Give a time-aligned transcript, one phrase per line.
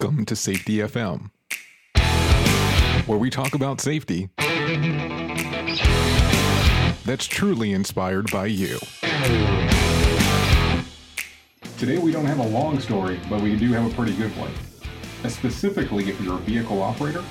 [0.00, 1.32] Welcome to Safety FM,
[3.06, 4.28] where we talk about safety
[7.04, 8.78] that's truly inspired by you.
[11.78, 14.52] Today, we don't have a long story, but we do have a pretty good one.
[15.28, 17.24] Specifically, if you're a vehicle operator,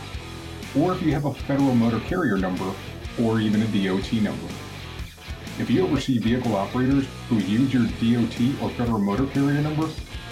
[0.78, 2.74] or if you have a federal motor carrier number,
[3.22, 4.54] or even a DOT number.
[5.58, 9.88] If you oversee vehicle operators who use your DOT or federal motor carrier number,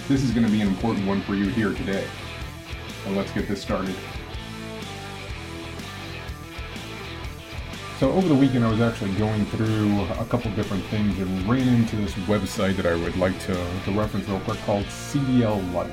[0.09, 2.05] this is going to be an important one for you here today.
[3.05, 3.95] So let's get this started.
[7.99, 11.67] So over the weekend, I was actually going through a couple different things and ran
[11.67, 15.91] into this website that I would like to, to reference real quick called CDL Life.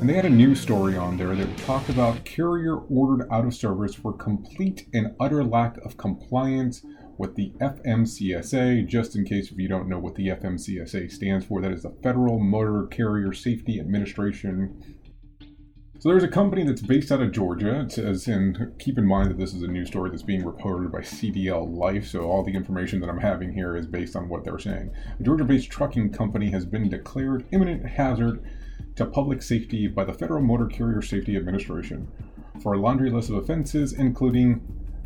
[0.00, 3.54] And they had a news story on there that talked about carrier ordered out of
[3.54, 6.84] service for complete and utter lack of compliance
[7.16, 8.86] with the FMCSA.
[8.86, 11.96] Just in case if you don't know what the FMCSA stands for, that is the
[12.02, 14.96] Federal Motor Carrier Safety Administration.
[15.98, 17.80] So there's a company that's based out of Georgia.
[17.80, 20.92] It says, and keep in mind that this is a news story that's being reported
[20.92, 24.44] by CDL Life, so all the information that I'm having here is based on what
[24.44, 24.90] they're saying.
[25.18, 28.44] A Georgia-based trucking company has been declared imminent hazard
[28.96, 32.06] to public safety by the Federal Motor Carrier Safety Administration
[32.62, 34.60] for a laundry list of offenses, including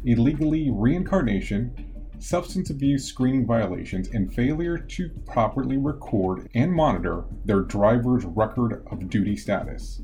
[0.04, 1.86] illegally reincarnation,
[2.18, 9.08] substance abuse screening violations, and failure to properly record and monitor their driver's record of
[9.08, 10.02] duty status.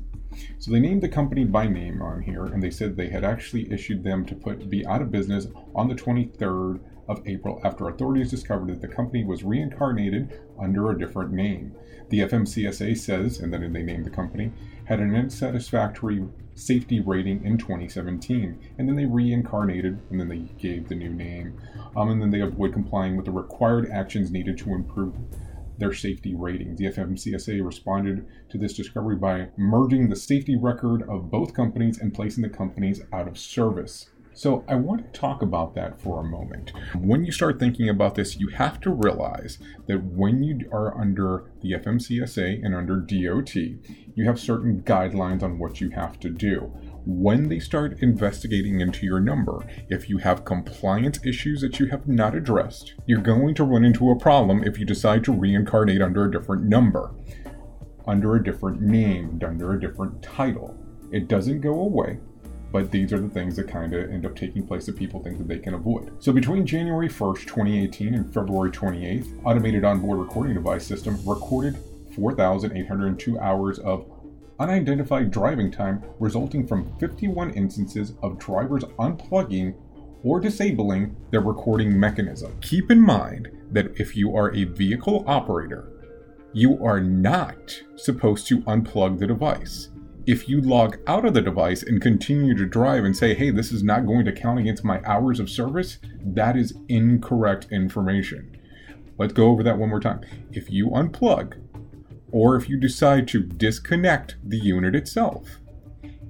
[0.59, 3.71] So they named the company by name on here, and they said they had actually
[3.71, 8.29] issued them to put be out of business on the 23rd of April after authorities
[8.29, 11.73] discovered that the company was reincarnated under a different name.
[12.09, 14.51] The FMCSA says, and then they named the company,
[14.85, 16.25] had an unsatisfactory
[16.55, 21.59] safety rating in 2017, and then they reincarnated, and then they gave the new name,
[21.95, 25.13] um, and then they avoid complying with the required actions needed to improve
[25.77, 26.79] their safety ratings.
[26.79, 32.13] The FMCSA responded to this discovery by merging the safety record of both companies and
[32.13, 34.09] placing the companies out of service.
[34.33, 36.71] So, I want to talk about that for a moment.
[36.93, 41.45] When you start thinking about this, you have to realize that when you are under
[41.61, 46.71] the FMCSA and under DOT, you have certain guidelines on what you have to do
[47.05, 52.07] when they start investigating into your number, if you have compliance issues that you have
[52.07, 56.25] not addressed, you're going to run into a problem if you decide to reincarnate under
[56.25, 57.11] a different number,
[58.07, 60.77] under a different name, under a different title.
[61.11, 62.19] It doesn't go away.
[62.71, 65.37] But these are the things that kind of end up taking place that people think
[65.37, 66.11] that they can avoid.
[66.21, 71.77] So between January 1st, 2018 and February 28th, Automated Onboard Recording Device System recorded
[72.13, 74.05] 4,802 hours of
[74.59, 79.75] unidentified driving time resulting from 51 instances of drivers unplugging
[80.23, 82.57] or disabling their recording mechanism.
[82.61, 85.91] Keep in mind that if you are a vehicle operator,
[86.53, 89.89] you are not supposed to unplug the device.
[90.25, 93.71] If you log out of the device and continue to drive and say, hey, this
[93.71, 98.57] is not going to count against my hours of service, that is incorrect information.
[99.17, 100.21] Let's go over that one more time.
[100.51, 101.57] If you unplug,
[102.31, 105.59] or if you decide to disconnect the unit itself,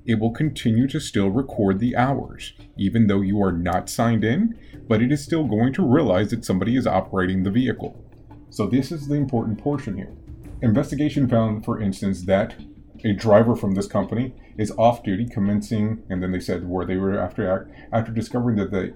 [0.06, 4.58] it will continue to still record the hours, even though you are not signed in,
[4.88, 8.04] but it is still going to realize that somebody is operating the vehicle.
[8.50, 10.14] So, this is the important portion here.
[10.62, 12.56] Investigation found, for instance, that
[13.04, 16.96] a driver from this company is off duty commencing, and then they said where they
[16.96, 18.94] were after after discovering that the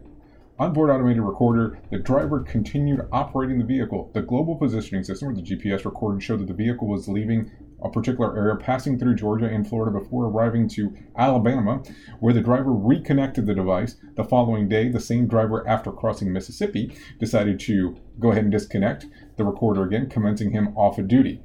[0.62, 4.12] onboard automated recorder, the driver continued operating the vehicle.
[4.14, 7.50] The global positioning system, or the GPS recording, showed that the vehicle was leaving
[7.84, 11.82] a particular area, passing through Georgia and Florida before arriving to Alabama,
[12.20, 13.96] where the driver reconnected the device.
[14.16, 19.08] The following day, the same driver, after crossing Mississippi, decided to go ahead and disconnect
[19.38, 21.42] the recorder again, commencing him off of duty.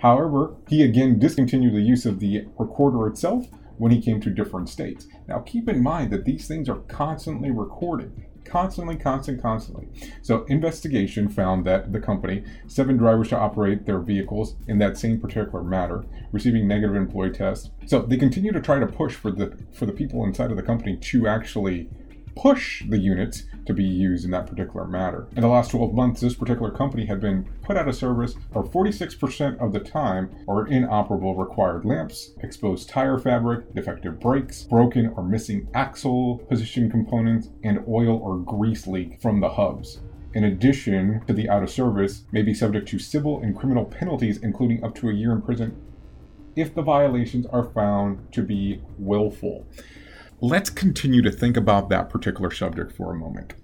[0.00, 3.46] However, he again discontinued the use of the recorder itself
[3.78, 5.06] when he came to different states.
[5.26, 8.12] Now, keep in mind that these things are constantly recorded.
[8.48, 9.88] Constantly, constant, constantly.
[10.22, 15.20] So, investigation found that the company, seven drivers to operate their vehicles in that same
[15.20, 17.70] particular matter, receiving negative employee tests.
[17.86, 20.62] So, they continue to try to push for the for the people inside of the
[20.62, 21.88] company to actually
[22.36, 25.28] push the units to be used in that particular matter.
[25.36, 28.64] In the last 12 months, this particular company had been put out of service for
[28.64, 35.22] 46% of the time or inoperable required lamps, exposed tire fabric, defective brakes, broken or
[35.22, 40.00] missing axle position components, and oil or grease leak from the hubs
[40.34, 44.38] in addition to the out of service, may be subject to civil and criminal penalties,
[44.38, 45.74] including up to a year in prison,
[46.54, 49.66] if the violations are found to be willful.
[50.40, 53.54] Let's continue to think about that particular subject for a moment.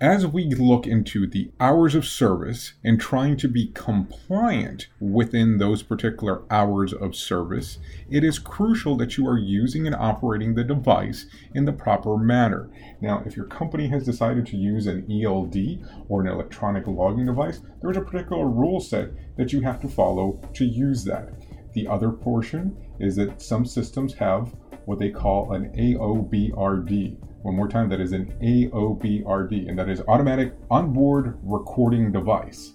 [0.00, 5.84] As we look into the hours of service and trying to be compliant within those
[5.84, 7.78] particular hours of service,
[8.10, 12.68] it is crucial that you are using and operating the device in the proper manner.
[13.00, 15.56] Now, if your company has decided to use an ELD
[16.08, 20.40] or an electronic logging device, there's a particular rule set that you have to follow
[20.54, 21.28] to use that.
[21.74, 24.52] The other portion is that some systems have
[24.86, 27.16] what they call an AOBRD.
[27.42, 32.72] One more time, that is an AOBRD, and that is automatic onboard recording device.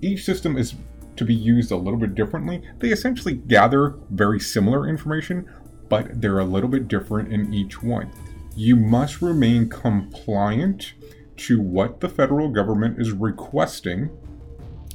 [0.00, 0.74] Each system is
[1.16, 2.62] to be used a little bit differently.
[2.78, 5.50] They essentially gather very similar information,
[5.88, 8.10] but they're a little bit different in each one.
[8.54, 10.94] You must remain compliant
[11.38, 14.10] to what the federal government is requesting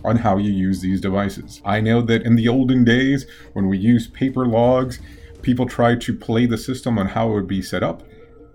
[0.03, 1.61] on how you use these devices.
[1.63, 4.99] I know that in the olden days, when we used paper logs,
[5.41, 8.03] people try to play the system on how it would be set up.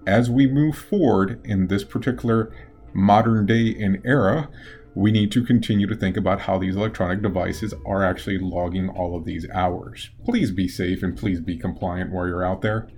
[0.06, 2.52] As we move forward in this particular
[2.94, 4.48] modern day and era,
[4.94, 9.14] we need to continue to think about how these electronic devices are actually logging all
[9.14, 10.10] of these hours.
[10.24, 12.88] Please be safe and please be compliant while you're out there.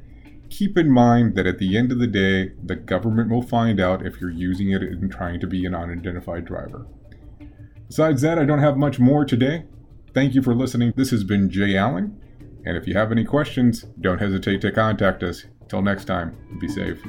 [0.48, 4.06] Keep in mind that at the end of the day, the government will find out
[4.06, 6.86] if you're using it and trying to be an unidentified driver.
[7.88, 9.64] Besides that, I don't have much more today.
[10.14, 10.92] Thank you for listening.
[10.96, 12.20] This has been Jay Allen.
[12.68, 15.46] And if you have any questions, don't hesitate to contact us.
[15.70, 17.02] Till next time, be safe.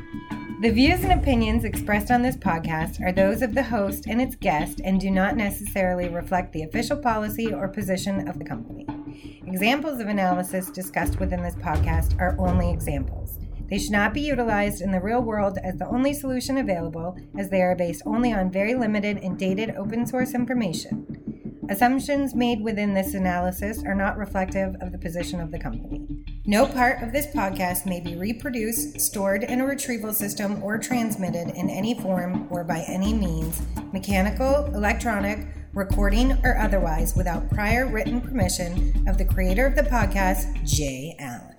[0.61, 4.38] The views and opinions expressed on this podcast are those of the host and its
[4.38, 8.88] guest and do not necessarily reflect the official policy or position of the company.
[9.45, 13.38] Examples of analysis discussed within this podcast are only examples.
[13.69, 17.50] They should not be utilized in the real world as the only solution available, as
[17.50, 21.08] they are based only on very limited and dated open source information.
[21.69, 26.07] Assumptions made within this analysis are not reflective of the position of the company.
[26.48, 31.50] No part of this podcast may be reproduced, stored in a retrieval system, or transmitted
[31.56, 33.62] in any form or by any means,
[33.94, 35.45] mechanical, electronic,
[35.75, 41.58] recording, or otherwise, without prior written permission of the creator of the podcast, Jay Allen.